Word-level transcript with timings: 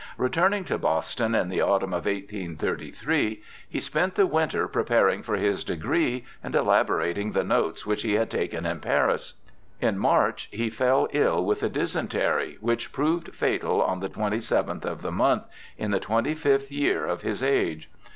Returning 0.17 0.63
to 0.63 0.79
Boston 0.79 1.35
in 1.35 1.47
the 1.49 1.61
autumn 1.61 1.93
of 1.93 2.07
1833, 2.07 3.43
he 3.69 3.79
spent 3.79 4.15
the 4.15 4.25
winter 4.25 4.67
preparing 4.67 5.21
for 5.21 5.35
his 5.35 5.63
degree 5.63 6.25
and 6.43 6.55
elaborating 6.55 7.33
the 7.33 7.43
notes 7.43 7.85
which 7.85 8.01
he 8.01 8.13
had 8.13 8.31
taken 8.31 8.65
in 8.65 8.79
Paris. 8.79 9.35
In 9.79 9.99
March 9.99 10.49
he 10.51 10.71
fell 10.71 11.07
ill 11.13 11.45
with 11.45 11.61
a 11.61 11.69
dysentery, 11.69 12.57
which 12.61 12.91
proved 12.91 13.35
fatal 13.35 13.79
on 13.79 13.99
the 13.99 14.09
twenty 14.09 14.41
seventh 14.41 14.85
of 14.85 15.03
the 15.03 15.11
month, 15.11 15.43
in 15.77 15.91
the 15.91 15.99
twenty 15.99 16.33
fifth 16.33 16.71
year 16.71 17.05
of 17.05 17.21
his 17.21 17.43
age. 17.43 17.87